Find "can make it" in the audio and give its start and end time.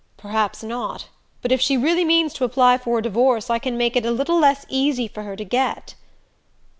3.59-4.03